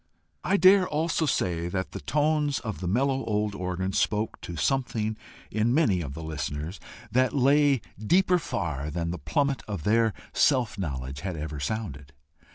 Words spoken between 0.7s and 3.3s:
also say that the tones of the mellow